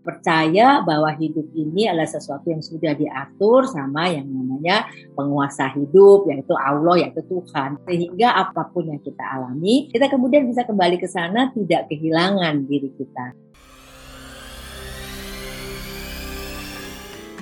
[0.00, 6.56] percaya bahwa hidup ini adalah sesuatu yang sudah diatur sama yang namanya penguasa hidup yaitu
[6.56, 7.76] Allah yaitu Tuhan.
[7.84, 12.90] Sehingga apa pun yang kita alami kita kemudian bisa kembali ke sana tidak kehilangan diri
[12.96, 13.36] kita.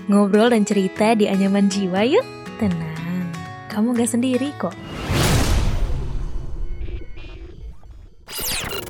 [0.09, 2.25] Ngobrol dan cerita di anyaman jiwa yuk.
[2.59, 2.99] Tenang
[3.79, 4.75] kamu gak sendiri kok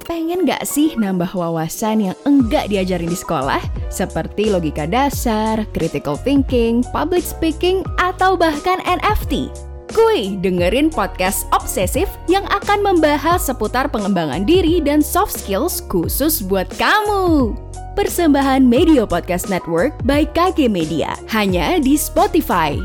[0.08, 3.60] Pengen gak sih nambah wawasan yang enggak diajarin di sekolah?
[3.92, 9.52] Seperti logika dasar, critical thinking, public speaking, atau bahkan NFT?
[9.92, 16.72] Kuy, dengerin podcast Obsesif yang akan membahas seputar pengembangan diri dan soft skills khusus buat
[16.80, 17.52] kamu.
[17.92, 22.80] Persembahan Media Podcast Network by KG Media, hanya di Spotify.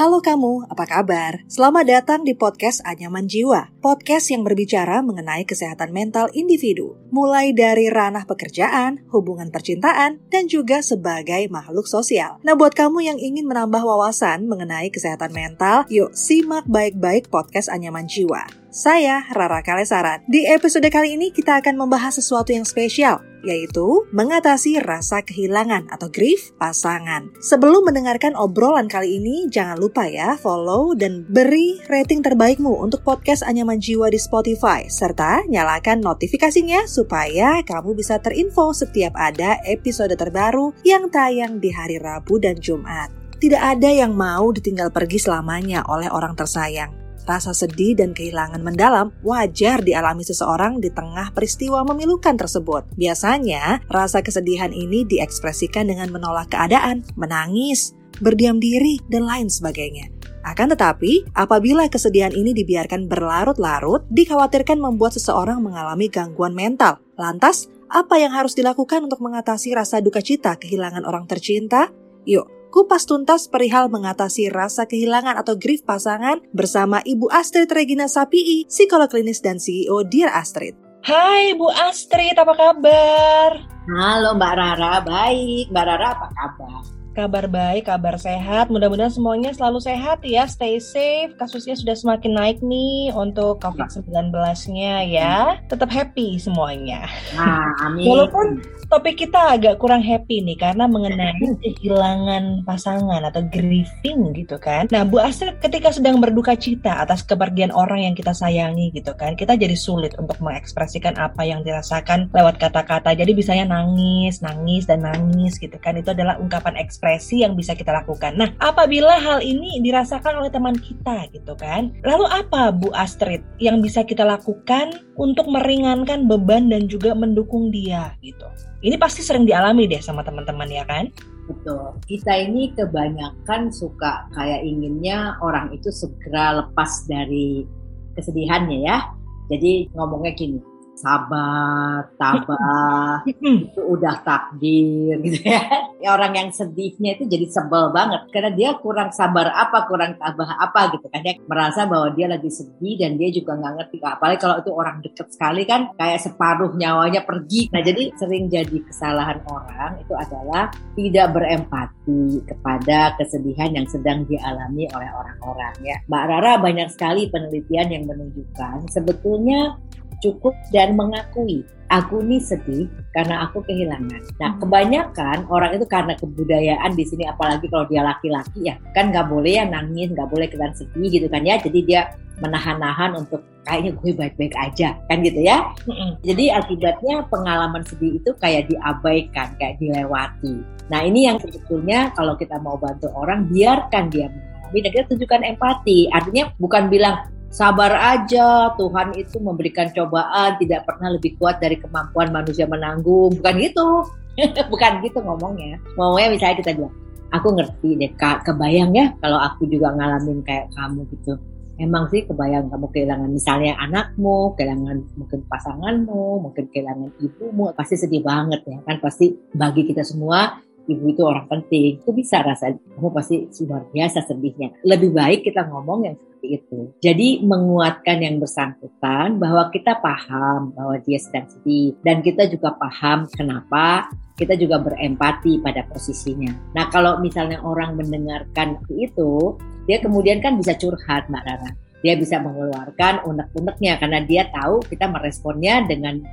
[0.00, 1.44] Halo kamu, apa kabar?
[1.44, 7.92] Selamat datang di podcast Anyaman Jiwa, podcast yang berbicara mengenai kesehatan mental individu, mulai dari
[7.92, 12.40] ranah pekerjaan, hubungan percintaan, dan juga sebagai makhluk sosial.
[12.40, 18.08] Nah, buat kamu yang ingin menambah wawasan mengenai kesehatan mental, yuk simak baik-baik podcast Anyaman
[18.08, 18.48] Jiwa.
[18.72, 20.24] Saya Rara Kalesaran.
[20.32, 26.08] Di episode kali ini kita akan membahas sesuatu yang spesial, yaitu mengatasi rasa kehilangan atau
[26.12, 27.32] grief pasangan.
[27.40, 33.44] Sebelum mendengarkan obrolan kali ini, jangan lupa ya follow dan beri rating terbaikmu untuk podcast
[33.44, 40.72] Anyaman Jiwa di Spotify, serta nyalakan notifikasinya supaya kamu bisa terinfo setiap ada episode terbaru
[40.84, 43.10] yang tayang di hari Rabu dan Jumat.
[43.40, 46.92] Tidak ada yang mau ditinggal pergi selamanya oleh orang tersayang.
[47.30, 52.90] Rasa sedih dan kehilangan mendalam wajar dialami seseorang di tengah peristiwa memilukan tersebut.
[52.98, 60.10] Biasanya, rasa kesedihan ini diekspresikan dengan menolak keadaan, menangis, berdiam diri, dan lain sebagainya.
[60.42, 66.98] Akan tetapi, apabila kesedihan ini dibiarkan berlarut-larut, dikhawatirkan membuat seseorang mengalami gangguan mental.
[67.14, 71.94] Lantas, apa yang harus dilakukan untuk mengatasi rasa duka cita kehilangan orang tercinta?
[72.26, 78.70] Yuk, kupas tuntas perihal mengatasi rasa kehilangan atau grief pasangan bersama Ibu Astrid Regina Sapii,
[78.70, 80.78] psikolog klinis dan CEO Dear Astrid.
[81.00, 83.50] Hai Bu Astrid, apa kabar?
[83.90, 85.72] Halo Mbak Rara, baik.
[85.72, 86.99] Mbak Rara apa kabar?
[87.10, 88.70] Kabar baik, kabar sehat.
[88.70, 91.34] Mudah-mudahan semuanya selalu sehat ya, stay safe.
[91.34, 95.58] Kasusnya sudah semakin naik nih untuk COVID-19-nya ya.
[95.66, 97.10] Tetap happy semuanya.
[97.34, 98.06] Nah, amin.
[98.06, 104.86] Walaupun topik kita agak kurang happy nih karena mengenai kehilangan pasangan atau grieving gitu kan.
[104.94, 109.34] Nah, Bu Astrid ketika sedang berduka cita atas kepergian orang yang kita sayangi gitu kan,
[109.34, 113.18] kita jadi sulit untuk mengekspresikan apa yang dirasakan lewat kata-kata.
[113.18, 115.98] Jadi bisanya nangis, nangis dan nangis gitu kan.
[115.98, 118.36] Itu adalah ungkapan ekspresi ekspresi yang bisa kita lakukan.
[118.36, 123.80] Nah, apabila hal ini dirasakan oleh teman kita gitu kan, lalu apa Bu Astrid yang
[123.80, 128.44] bisa kita lakukan untuk meringankan beban dan juga mendukung dia gitu?
[128.84, 131.08] Ini pasti sering dialami deh sama teman-teman ya kan?
[131.48, 131.96] Betul.
[132.04, 137.64] Kita ini kebanyakan suka kayak inginnya orang itu segera lepas dari
[138.12, 139.08] kesedihannya ya.
[139.48, 140.60] Jadi ngomongnya gini,
[141.00, 145.64] sabar, tabah, itu udah takdir gitu ya.
[146.14, 150.92] Orang yang sedihnya itu jadi sebel banget karena dia kurang sabar apa, kurang tabah apa
[150.96, 151.24] gitu kan.
[151.24, 153.96] Dia merasa bahwa dia lagi sedih dan dia juga nggak ngerti.
[154.04, 157.72] Apalagi kalau itu orang deket sekali kan kayak separuh nyawanya pergi.
[157.72, 164.88] Nah jadi sering jadi kesalahan orang itu adalah tidak berempati kepada kesedihan yang sedang dialami
[164.92, 165.96] oleh orang-orang ya.
[166.08, 169.78] Mbak Rara banyak sekali penelitian yang menunjukkan sebetulnya
[170.20, 174.22] cukup dan mengakui aku ini sedih karena aku kehilangan.
[174.38, 174.60] Nah, hmm.
[174.62, 179.58] kebanyakan orang itu karena kebudayaan di sini, apalagi kalau dia laki-laki ya, kan nggak boleh
[179.58, 181.58] ya nangis, nggak boleh kelihatan sedih gitu kan ya.
[181.58, 185.74] Jadi dia menahan-nahan untuk kayaknya gue baik-baik aja kan gitu ya.
[185.84, 186.16] Hmm.
[186.22, 190.62] Jadi akibatnya pengalaman sedih itu kayak diabaikan, kayak dilewati.
[190.88, 195.42] Nah, ini yang sebetulnya kalau kita mau bantu orang, biarkan dia mengalami dan kita tunjukkan
[195.54, 195.98] empati.
[196.14, 202.30] Artinya bukan bilang sabar aja, Tuhan itu memberikan cobaan tidak pernah lebih kuat dari kemampuan
[202.30, 203.34] manusia menanggung.
[203.36, 204.06] Bukan gitu.
[204.72, 205.76] Bukan gitu ngomongnya.
[205.98, 206.94] Ngomongnya misalnya kita bilang,
[207.34, 211.34] aku ngerti deh, Kak, kebayang ya kalau aku juga ngalamin kayak kamu gitu.
[211.80, 218.20] Emang sih kebayang kamu kehilangan misalnya anakmu, kehilangan mungkin pasanganmu, mungkin kehilangan ibumu, pasti sedih
[218.20, 219.00] banget ya kan.
[219.00, 220.60] Pasti bagi kita semua
[220.90, 224.74] ibu itu orang penting, itu bisa rasa kamu pasti luar biasa sedihnya.
[224.82, 226.78] Lebih baik kita ngomong yang seperti itu.
[226.98, 233.30] Jadi menguatkan yang bersangkutan bahwa kita paham bahwa dia sedang sedih dan kita juga paham
[233.30, 234.10] kenapa
[234.40, 236.50] kita juga berempati pada posisinya.
[236.72, 241.70] Nah kalau misalnya orang mendengarkan itu, dia kemudian kan bisa curhat Mbak Rara.
[242.00, 246.24] Dia bisa mengeluarkan unek-uneknya karena dia tahu kita meresponnya dengan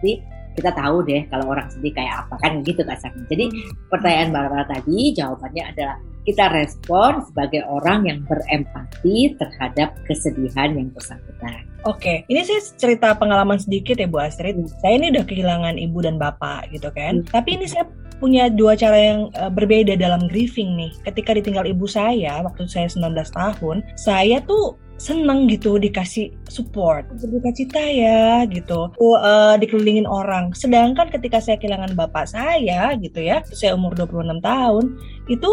[0.58, 3.24] kita tahu deh kalau orang sedih kayak apa kan gitu kasarnya.
[3.30, 3.46] Jadi
[3.94, 10.92] pertanyaan Mbak Rara tadi jawabannya adalah kita respon sebagai orang yang berempati terhadap kesedihan yang
[10.92, 11.64] bersangkutan.
[11.88, 14.60] Oke, ini sih cerita pengalaman sedikit ya Bu Astrid.
[14.84, 17.24] Saya ini udah kehilangan ibu dan bapak gitu kan.
[17.24, 17.32] Hmm.
[17.32, 17.88] Tapi ini saya
[18.18, 20.92] punya dua cara yang uh, berbeda dalam grieving nih.
[21.08, 27.06] Ketika ditinggal ibu saya waktu saya 19 tahun, saya tuh seneng gitu dikasih support.
[27.14, 28.90] Berduka cita ya gitu.
[28.98, 30.52] Uh, dikelilingin orang.
[30.58, 34.86] Sedangkan ketika saya kehilangan bapak saya gitu ya saya umur 26 tahun
[35.30, 35.52] itu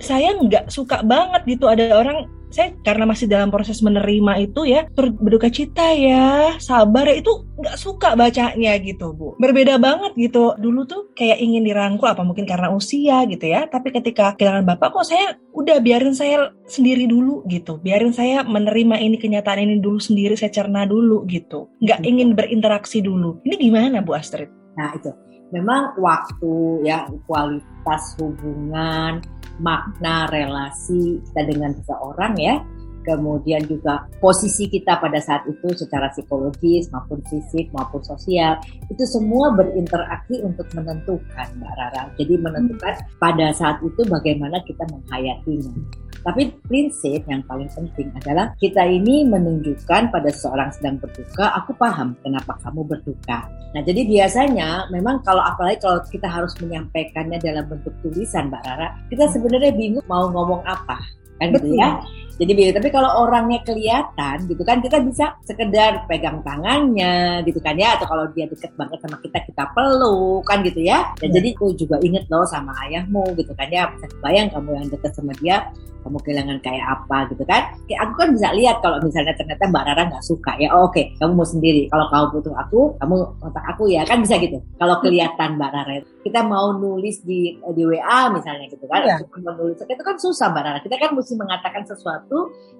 [0.00, 1.68] saya nggak suka banget gitu.
[1.68, 7.06] Ada orang saya karena masih dalam proses menerima itu ya turut berduka cita ya sabar
[7.06, 9.38] ya itu nggak suka bacanya gitu bu.
[9.38, 10.58] Berbeda banget gitu.
[10.58, 14.90] Dulu tuh kayak ingin dirangkul apa mungkin karena usia gitu ya tapi ketika kehilangan bapak
[14.90, 17.78] kok saya udah biarin saya sendiri dulu gitu.
[17.78, 21.70] Biarin saya menerima ini kenyataan ini dulu sendiri saya cerna dulu gitu.
[21.84, 23.38] Nggak ingin berinteraksi dulu.
[23.46, 24.50] Ini gimana bu Astrid?
[24.74, 25.12] Nah itu.
[25.50, 29.18] Memang waktu ya kualitas hubungan
[29.60, 32.56] makna relasi kita dengan seseorang ya.
[33.00, 38.60] Kemudian juga posisi kita pada saat itu secara psikologis maupun fisik maupun sosial
[38.92, 42.12] itu semua berinteraksi untuk menentukan Mbak Rara.
[42.20, 45.72] Jadi menentukan pada saat itu bagaimana kita menghayatinya
[46.20, 52.16] tapi prinsip yang paling penting adalah kita ini menunjukkan pada seorang sedang berduka, aku paham
[52.20, 53.48] kenapa kamu berduka.
[53.70, 58.88] Nah, jadi biasanya memang kalau apalagi kalau kita harus menyampaikannya dalam bentuk tulisan, Mbak Rara,
[59.08, 60.98] kita sebenarnya bingung mau ngomong apa
[61.40, 61.96] kan gitu ya.
[62.40, 62.76] Jadi bingung.
[62.80, 68.08] Tapi kalau orangnya kelihatan gitu kan kita bisa sekedar pegang tangannya gitu kan ya atau
[68.08, 71.12] kalau dia deket banget sama kita kita peluk kan gitu ya.
[71.20, 71.38] Dan Ya.
[71.38, 73.92] jadi aku juga inget loh sama ayahmu gitu kan ya.
[73.92, 75.68] Bisa bayang kamu yang deket sama dia
[76.04, 77.62] kamu kehilangan kayak apa gitu kan.
[77.84, 80.68] Kayak aku kan bisa lihat kalau misalnya ternyata Mbak Rara nggak suka ya.
[80.72, 81.86] Oh, Oke, kamu mau sendiri.
[81.92, 84.58] Kalau kamu butuh aku, kamu kontak aku ya kan bisa gitu.
[84.80, 89.00] Kalau kelihatan Mbak Rara, kita mau nulis di di WA misalnya gitu kan.
[89.04, 89.16] Iya.
[89.28, 90.78] Cuma nulis itu kan susah Mbak Rara.
[90.82, 92.29] Kita kan mesti mengatakan sesuatu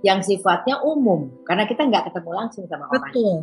[0.07, 1.31] yang sifatnya umum.
[1.45, 3.11] Karena kita nggak ketemu langsung sama orang.
[3.11, 3.37] Betul.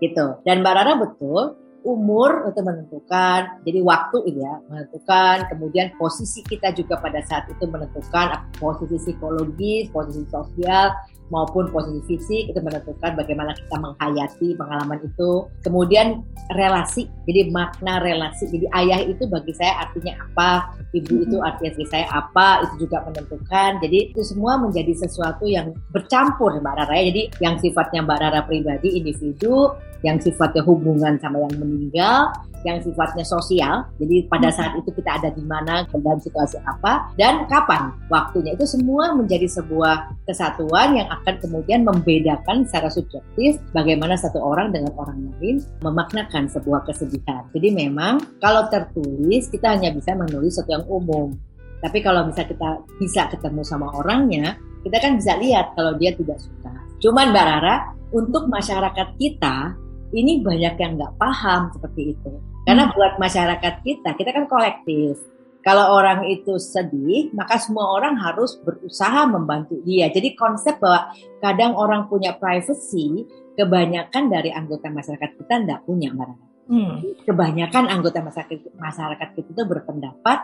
[0.00, 0.26] Gitu.
[0.48, 1.42] Dan Mbak Rara betul
[1.80, 8.52] umur untuk menentukan, jadi waktu ya menentukan, kemudian posisi kita juga pada saat itu menentukan
[8.60, 10.92] posisi psikologis, posisi sosial
[11.30, 15.46] maupun posisi fisik itu menentukan bagaimana kita menghayati pengalaman itu.
[15.62, 18.50] Kemudian relasi, jadi makna relasi.
[18.50, 23.06] Jadi ayah itu bagi saya artinya apa, ibu itu artinya bagi saya apa, itu juga
[23.06, 23.70] menentukan.
[23.80, 26.94] Jadi itu semua menjadi sesuatu yang bercampur Mbak Rara.
[26.98, 27.04] ya.
[27.14, 29.72] Jadi yang sifatnya Mbak Rara pribadi individu,
[30.02, 32.32] yang sifatnya hubungan sama yang meninggal,
[32.64, 33.88] yang sifatnya sosial.
[33.98, 38.64] Jadi pada saat itu kita ada di mana dalam situasi apa dan kapan waktunya itu
[38.64, 45.18] semua menjadi sebuah kesatuan yang akan kemudian membedakan secara subjektif bagaimana satu orang dengan orang
[45.36, 47.44] lain memaknakan sebuah kesedihan.
[47.52, 51.32] Jadi memang kalau tertulis kita hanya bisa menulis sesuatu yang umum.
[51.80, 56.36] Tapi kalau bisa kita bisa ketemu sama orangnya, kita kan bisa lihat kalau dia tidak
[56.36, 56.72] suka.
[57.00, 57.76] Cuman Mbak Rara,
[58.12, 59.72] untuk masyarakat kita
[60.12, 62.32] ini banyak yang nggak paham seperti itu.
[62.70, 65.18] Karena buat masyarakat kita, kita kan kolektif.
[65.60, 70.08] Kalau orang itu sedih, maka semua orang harus berusaha membantu dia.
[70.08, 71.10] Jadi konsep bahwa
[71.42, 73.28] kadang orang punya privacy,
[73.58, 76.30] kebanyakan dari anggota masyarakat kita nggak punya, Mbak.
[76.70, 77.02] Hmm.
[77.26, 80.38] Kebanyakan anggota masyarakat, masyarakat kita itu berpendapat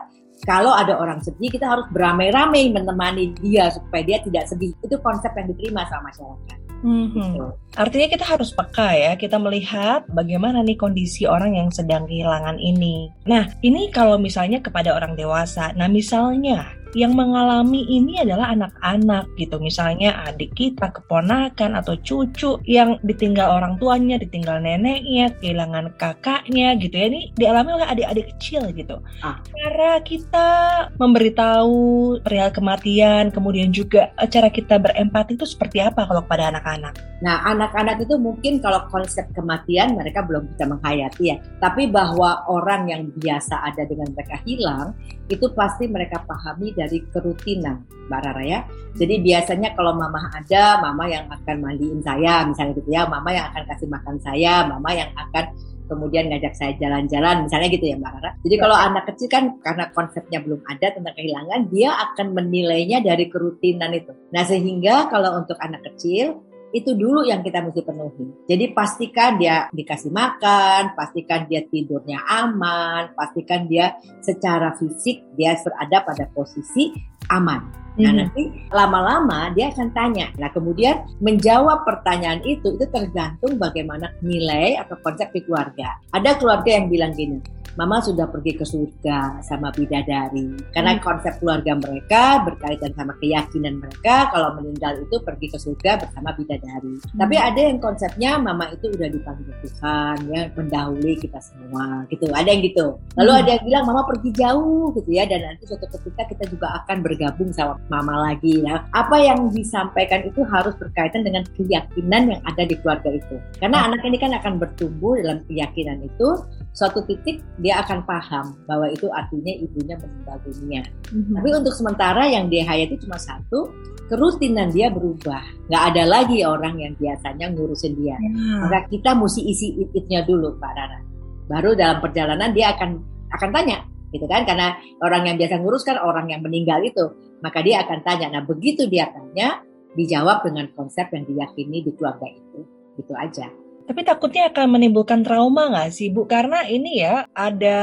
[0.45, 4.76] kalau ada orang sedih, kita harus beramai-ramai menemani dia supaya dia tidak sedih.
[4.85, 6.59] Itu konsep yang diterima sama masyarakat.
[6.85, 7.40] Mhm.
[7.76, 13.12] Artinya kita harus peka ya, kita melihat bagaimana nih kondisi orang yang sedang kehilangan ini.
[13.28, 15.76] Nah, ini kalau misalnya kepada orang dewasa.
[15.76, 19.61] Nah, misalnya yang mengalami ini adalah anak-anak gitu.
[19.61, 26.97] Misalnya adik kita, keponakan atau cucu yang ditinggal orang tuanya, ditinggal neneknya, kehilangan kakaknya gitu
[26.97, 27.06] ya.
[27.12, 28.97] Ini dialami oleh adik-adik kecil gitu.
[29.21, 29.37] Ah.
[29.45, 30.49] Cara kita
[30.97, 31.76] memberitahu
[32.25, 36.97] perihal kematian, kemudian juga eh, cara kita berempati itu seperti apa kalau kepada anak-anak?
[37.21, 41.37] Nah, anak-anak itu mungkin kalau konsep kematian mereka belum bisa menghayati ya.
[41.58, 44.94] Tapi bahwa orang yang biasa ada dengan mereka hilang,
[45.26, 48.58] itu pasti mereka pahami dari kerutinan, Mbak Rara ya.
[48.94, 53.50] Jadi biasanya kalau mama ada, mama yang akan mandiin saya, misalnya gitu ya, mama yang
[53.50, 55.44] akan kasih makan saya, mama yang akan
[55.87, 58.30] kemudian ngajak saya jalan-jalan, misalnya gitu ya Mbak Rara.
[58.42, 63.26] Jadi kalau anak kecil kan karena konsepnya belum ada tentang kehilangan, dia akan menilainya dari
[63.26, 64.14] kerutinan itu.
[64.30, 66.42] Nah sehingga kalau untuk anak kecil,
[66.76, 68.45] itu dulu yang kita mesti penuhi.
[68.45, 76.04] Jadi pastikan dia dikasih makan, pastikan dia tidurnya aman, pastikan dia secara fisik dia berada
[76.04, 76.92] pada posisi
[77.33, 77.86] aman.
[77.96, 80.28] Nah nanti lama-lama dia akan tanya.
[80.36, 85.96] Nah kemudian menjawab pertanyaan itu itu tergantung bagaimana nilai atau konsep di keluarga.
[86.12, 87.40] Ada keluarga yang bilang gini,
[87.76, 90.48] Mama sudah pergi ke surga sama bidadari.
[90.72, 91.04] Karena Hmm.
[91.04, 96.96] konsep keluarga mereka berkaitan sama keyakinan mereka kalau meninggal itu pergi ke surga bersama bidadari.
[97.04, 102.24] Tapi ada yang konsepnya Mama itu udah dipanggil Tuhan ya mendahului kita semua gitu.
[102.32, 102.96] Ada yang gitu.
[103.12, 103.40] Lalu Hmm.
[103.44, 106.96] ada yang bilang Mama pergi jauh gitu ya dan nanti suatu ketika kita juga akan
[107.04, 108.59] bergabung sama Mama lagi.
[108.66, 113.38] Nah, apa yang disampaikan itu harus berkaitan dengan keyakinan yang ada di keluarga itu.
[113.62, 116.28] Karena anak ini kan akan bertumbuh dalam keyakinan itu
[116.75, 120.83] suatu titik dia akan paham bahwa itu artinya ibunya meninggal dunia.
[121.14, 121.35] Mhm.
[121.38, 123.71] Tapi untuk sementara yang dia hayati cuma satu,
[124.11, 125.43] kerutinan dia berubah.
[125.71, 128.19] Nggak ada lagi orang yang biasanya ngurusin dia.
[128.19, 128.31] Ya.
[128.66, 131.00] Maka kita mesti isi it-itnya dulu, Pak Rara.
[131.47, 132.99] Baru dalam perjalanan dia akan
[133.31, 133.83] akan tanya,
[134.16, 134.49] gitu kan?
[134.49, 137.12] Karena orang yang biasa ngurus kan orang yang meninggal itu.
[137.44, 138.32] Maka dia akan tanya.
[138.32, 139.61] Nah, begitu dia tanya,
[139.92, 142.64] dijawab dengan konsep yang diyakini di keluarga itu.
[142.96, 143.46] Gitu aja.
[143.87, 146.26] Tapi takutnya akan menimbulkan trauma nggak sih Bu?
[146.26, 147.78] Karena ini ya ada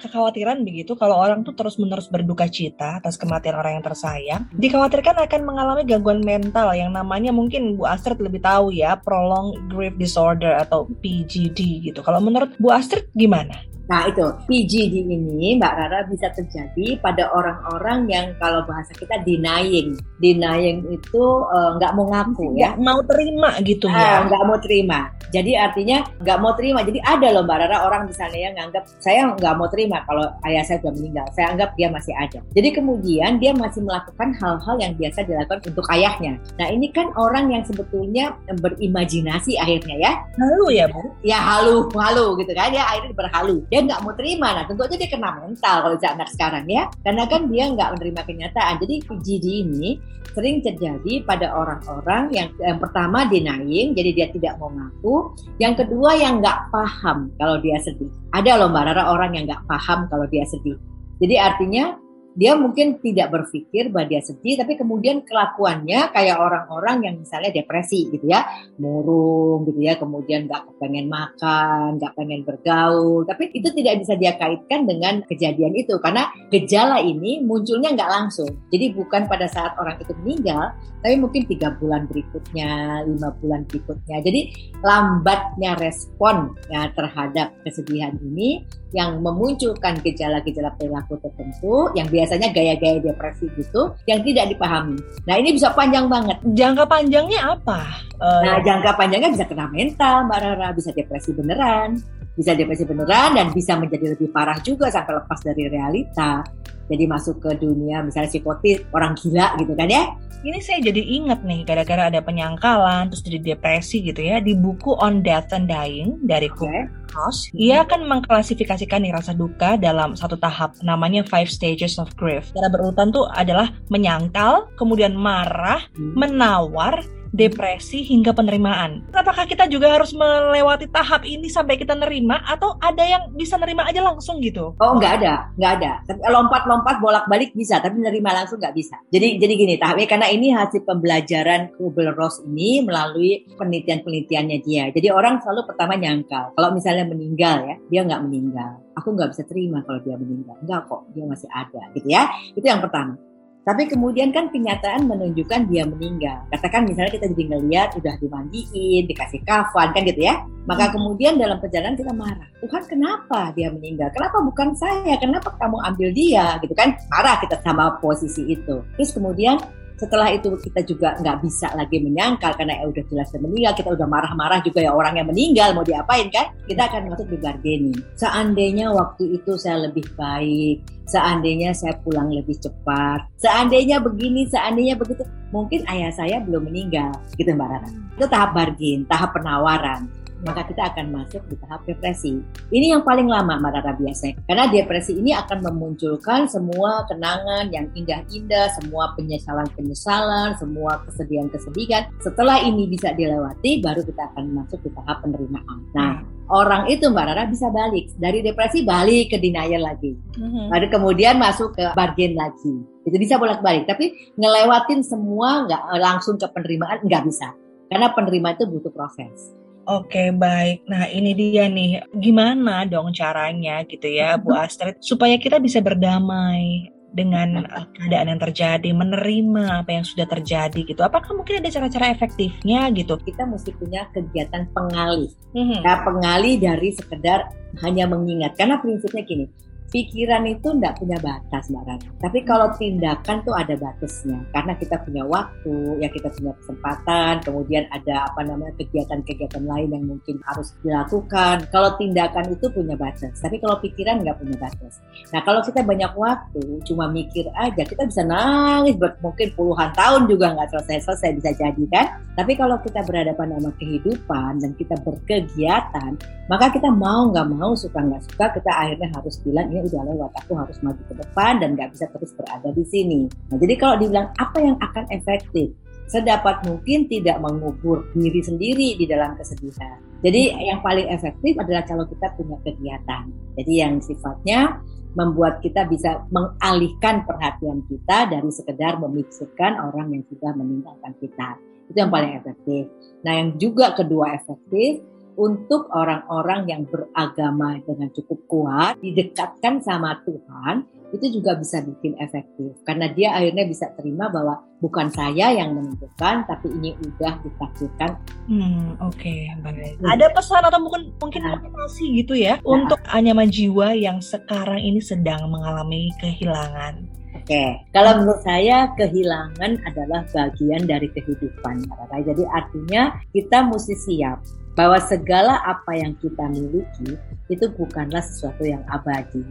[0.00, 5.42] kekhawatiran begitu kalau orang tuh terus-menerus berduka cita atas kematian orang yang tersayang, dikhawatirkan akan
[5.44, 10.88] mengalami gangguan mental yang namanya mungkin Bu Astrid lebih tahu ya, prolonged grief disorder atau
[10.88, 12.00] PGD gitu.
[12.00, 13.71] Kalau menurut Bu Astrid gimana?
[13.90, 19.94] Nah itu PGD ini Mbak Rara bisa terjadi pada orang-orang yang kalau bahasa kita denying,
[20.22, 24.22] denying itu eh, nggak mau ngaku ya, Nggak mau terima gitu ya.
[24.26, 25.00] nggak mau terima.
[25.32, 26.80] Jadi artinya nggak mau terima.
[26.84, 30.62] Jadi ada loh Mbak Rara orang misalnya yang nganggap saya nggak mau terima kalau ayah
[30.62, 31.26] saya sudah meninggal.
[31.32, 32.38] Saya anggap dia masih ada.
[32.52, 36.36] Jadi kemudian dia masih melakukan hal-hal yang biasa dilakukan untuk ayahnya.
[36.60, 40.12] Nah ini kan orang yang sebetulnya berimajinasi akhirnya ya.
[40.36, 41.00] Lalu ya Bu?
[41.24, 42.72] Ya halu, halu gitu kan.
[42.72, 43.64] Dia akhirnya berhalu.
[43.72, 44.54] Dia nggak mau terima.
[44.54, 46.88] Nah tentu aja dia kena mental kalau anak sekarang ya.
[47.02, 48.74] Karena kan dia nggak menerima kenyataan.
[48.82, 49.86] Jadi PGD ini
[50.32, 55.36] sering terjadi pada orang-orang yang yang pertama denying, jadi dia tidak mau ngaku.
[55.60, 58.08] Yang kedua yang nggak paham kalau dia sedih.
[58.32, 60.80] Ada loh Mbak Rara orang yang nggak paham kalau dia sedih.
[61.22, 62.01] Jadi artinya
[62.32, 68.08] dia mungkin tidak berpikir bahwa dia sedih, tapi kemudian kelakuannya kayak orang-orang yang misalnya depresi
[68.08, 68.44] gitu ya,
[68.80, 74.32] murung gitu ya, kemudian nggak pengen makan, nggak pengen bergaul, tapi itu tidak bisa dia
[74.36, 78.50] kaitkan dengan kejadian itu karena gejala ini munculnya nggak langsung.
[78.72, 80.72] Jadi bukan pada saat orang itu meninggal,
[81.02, 84.22] tapi mungkin tiga bulan berikutnya, lima bulan berikutnya.
[84.22, 84.40] Jadi
[84.80, 88.62] lambatnya respon ya, terhadap kesedihan ini
[88.92, 94.94] yang memunculkan gejala-gejala perilaku tertentu yang biasanya gaya-gaya depresi gitu yang tidak dipahami.
[95.26, 96.38] Nah ini bisa panjang banget.
[96.54, 97.98] Jangka panjangnya apa?
[98.22, 101.98] Eh, Nah jangka panjangnya bisa kena mental Mbak Rara, bisa depresi beneran,
[102.32, 106.44] bisa depresi beneran dan bisa menjadi lebih parah juga sampai lepas dari realita.
[106.90, 110.12] Jadi masuk ke dunia misalnya psikotis, orang gila gitu kan ya.
[110.42, 114.90] Ini saya jadi inget nih, gara-gara ada penyangkalan, terus jadi depresi gitu ya, di buku
[114.98, 116.90] On Death and Dying dari Oke.
[117.14, 122.50] House, ia akan mengklasifikasikan nih rasa duka dalam satu tahap, namanya Five Stages of Grief.
[122.50, 126.18] Secara berurutan tuh adalah menyangkal, kemudian marah, Hmm.
[126.18, 129.08] menawar, depresi, hingga penerimaan.
[129.10, 133.88] Apakah kita juga harus melewati tahap ini sampai kita nerima, atau ada yang bisa nerima
[133.88, 134.76] aja langsung gitu?
[134.78, 135.92] Oh nggak ada, nggak ada.
[136.28, 139.00] Lompat-lompat bolak-balik bisa, tapi menerima langsung nggak bisa.
[139.08, 144.92] Jadi jadi gini tahapnya karena ini hasil pembelajaran Kubler-Ross ini melalui penelitian-penelitiannya dia.
[144.92, 146.52] Jadi orang selalu pertama nyangkal.
[146.52, 148.84] Kalau misalnya meninggal ya, dia nggak meninggal.
[148.92, 150.60] Aku nggak bisa terima kalau dia meninggal.
[150.60, 152.28] Enggak kok, dia masih ada gitu ya.
[152.52, 153.16] Itu yang pertama.
[153.62, 156.42] Tapi kemudian kan kenyataan menunjukkan dia meninggal.
[156.50, 160.42] Katakan misalnya kita jadi ngeliat udah dimandiin, dikasih kafan kan gitu ya.
[160.66, 162.50] Maka kemudian dalam perjalanan kita marah.
[162.58, 164.10] Tuhan kenapa dia meninggal?
[164.10, 165.14] Kenapa bukan saya?
[165.22, 166.58] Kenapa kamu ambil dia?
[166.58, 168.82] Gitu kan marah kita sama posisi itu.
[168.98, 169.62] Terus kemudian
[169.98, 173.72] setelah itu kita juga nggak bisa lagi menyangkal karena ya udah jelas dia meninggal.
[173.76, 175.74] Kita udah marah-marah juga ya orang yang meninggal.
[175.74, 176.52] Mau diapain kan?
[176.66, 182.56] Kita akan masuk di bargaining seandainya waktu itu saya lebih baik seandainya saya pulang lebih
[182.62, 187.88] cepat seandainya begini seandainya begitu mungkin ayah saya belum meninggal gitu mbak Rara.
[188.16, 190.06] Itu tahap bargain tahap penawaran
[190.42, 192.42] maka kita akan masuk di tahap depresi.
[192.74, 194.34] Ini yang paling lama Mbak Rara biasanya.
[194.46, 202.10] Karena depresi ini akan memunculkan semua kenangan yang indah-indah, semua penyesalan-penyesalan, semua kesedihan-kesedihan.
[202.18, 205.78] Setelah ini bisa dilewati, baru kita akan masuk di tahap penerimaan.
[205.94, 208.10] Nah, orang itu Mbak Rara bisa balik.
[208.18, 210.18] Dari depresi balik ke denial lagi.
[210.42, 212.82] Lalu kemudian masuk ke bargain lagi.
[213.06, 213.86] Itu bisa bolak-balik.
[213.86, 217.54] Tapi ngelewatin semua nggak langsung ke penerimaan nggak bisa.
[217.92, 219.61] Karena penerimaan itu butuh proses.
[219.86, 220.86] Oke, baik.
[220.86, 222.06] Nah, ini dia nih.
[222.14, 228.40] Gimana dong caranya gitu ya, Bu Astrid, supaya kita bisa berdamai dengan uh, keadaan yang
[228.40, 231.04] terjadi, menerima apa yang sudah terjadi gitu.
[231.04, 233.20] Apakah mungkin ada cara-cara efektifnya gitu?
[233.20, 235.30] Kita mesti punya kegiatan pengalih.
[235.52, 235.84] Mhm.
[235.84, 237.52] Nah, pengalih dari sekedar
[237.84, 238.56] hanya mengingat.
[238.56, 239.46] Karena prinsipnya gini,
[239.90, 242.08] pikiran itu tidak punya batas Mbak Rana.
[242.20, 244.38] Tapi kalau tindakan tuh ada batasnya.
[244.52, 250.04] Karena kita punya waktu, ya kita punya kesempatan, kemudian ada apa namanya kegiatan-kegiatan lain yang
[250.04, 251.66] mungkin harus dilakukan.
[251.72, 255.00] Kalau tindakan itu punya batas, tapi kalau pikiran nggak punya batas.
[255.32, 260.52] Nah kalau kita banyak waktu, cuma mikir aja, kita bisa nangis mungkin puluhan tahun juga
[260.52, 262.06] nggak selesai-selesai bisa jadi kan.
[262.36, 266.16] Tapi kalau kita berhadapan sama kehidupan dan kita berkegiatan,
[266.52, 270.30] maka kita mau nggak mau suka nggak suka kita akhirnya harus bilang ini udah lewat
[270.44, 273.20] aku harus maju ke depan dan nggak bisa terus berada di sini.
[273.48, 275.72] Nah jadi kalau dibilang apa yang akan efektif,
[276.12, 279.96] sedapat mungkin tidak mengubur diri sendiri di dalam kesedihan.
[280.20, 283.32] Jadi yang paling efektif adalah kalau kita punya kegiatan.
[283.58, 290.52] Jadi yang sifatnya membuat kita bisa mengalihkan perhatian kita dari sekedar memikirkan orang yang sudah
[290.56, 291.56] meninggalkan kita.
[291.90, 292.88] Itu yang paling efektif.
[293.20, 295.04] Nah, yang juga kedua efektif
[295.42, 302.78] untuk orang-orang yang beragama dengan cukup kuat, didekatkan sama Tuhan, itu juga bisa bikin efektif.
[302.86, 308.10] Karena dia akhirnya bisa terima bahwa bukan saya yang menentukan, tapi ini udah ditakdirkan.
[308.46, 309.34] Hmm, oke,
[309.66, 309.98] baik.
[310.06, 311.58] Ada pesan atau mungkin mungkin Nah.
[311.58, 317.02] motivasi gitu ya untuk anyaman jiwa yang sekarang ini sedang mengalami kehilangan.
[317.32, 321.82] Oke, kalau menurut saya kehilangan adalah bagian dari kehidupan.
[322.12, 327.16] Jadi artinya kita mesti siap bahwa segala apa yang kita miliki
[327.52, 329.44] itu bukanlah sesuatu yang abadi.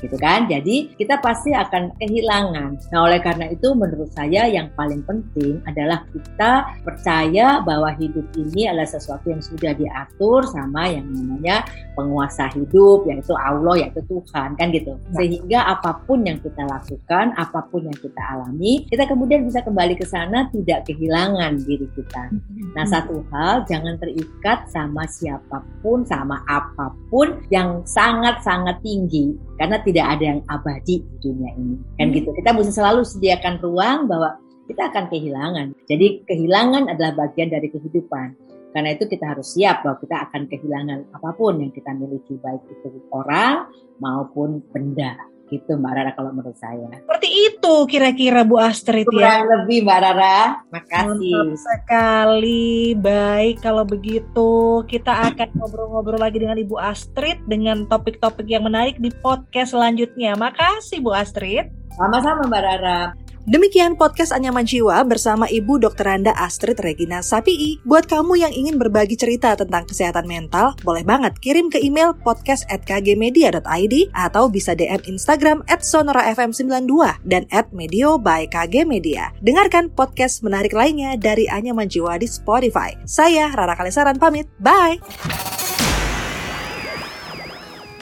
[0.00, 0.48] Gitu kan?
[0.50, 2.70] Jadi kita pasti akan kehilangan.
[2.90, 8.70] Nah, oleh karena itu menurut saya yang paling penting adalah kita percaya bahwa hidup ini
[8.70, 14.68] adalah sesuatu yang sudah diatur sama yang namanya penguasa hidup yaitu Allah yaitu Tuhan kan
[14.72, 14.96] gitu.
[15.14, 19.94] Sehingga apa pun yang kita lakukan, apa pun yang kita alami, kita kemudian bisa kembali
[19.98, 22.32] ke sana tidak kehilangan diri kita.
[22.74, 29.78] Nah, satu hal jangan terikat sama siapa pun, sama apa pun yang sangat-sangat tinggi karena
[29.82, 31.76] tidak ada yang abadi di dunia ini.
[31.98, 32.14] Kan Hmm.
[32.16, 32.30] gitu.
[32.32, 34.38] Kita mesti selalu sediakan ruang bahwa
[34.70, 35.66] kita akan kehilangan.
[35.90, 38.38] Jadi kehilangan adalah bagian dari kehidupan.
[38.72, 42.64] Karena itu kita harus siap bahwa kita akan kehilangan apa pun yang kita miliki baik
[42.72, 43.68] itu orang
[44.00, 45.12] maupun benda.
[45.52, 46.88] Gitu Mbak Rara kalau menurut saya.
[46.96, 49.12] Seperti itu kira-kira Bu Astrid ya.
[49.12, 50.40] Kurang lebih Mbak Rara.
[50.72, 51.36] Makasih.
[51.36, 52.96] Mantap sekali.
[52.96, 59.12] Baik, kalau begitu kita akan ngobrol-ngobrol lagi dengan Ibu Astrid dengan topik-topik yang menarik di
[59.20, 60.32] podcast selanjutnya.
[60.40, 61.68] Makasih Bu Astrid.
[62.00, 63.12] Sama-sama Mbak Rara.
[63.42, 66.06] Demikian podcast Anyaman Jiwa bersama Ibu Dr.
[66.06, 67.82] Anda Astrid Regina Sapii.
[67.82, 74.14] Buat kamu yang ingin berbagi cerita tentang kesehatan mental, boleh banget kirim ke email podcast@kgmedia.id
[74.14, 77.42] atau bisa DM Instagram @sonorafm92 dan
[77.74, 79.34] @medio by KG Media.
[79.42, 82.94] Dengarkan podcast menarik lainnya dari Anyaman Jiwa di Spotify.
[83.10, 84.46] Saya Rara Kalesaran pamit.
[84.62, 85.02] Bye.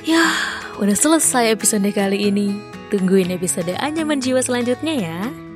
[0.04, 0.36] Yah,
[0.76, 2.69] udah selesai episode kali ini.
[2.90, 5.49] Tungguin episode Anyaman Jiwa selanjutnya ya.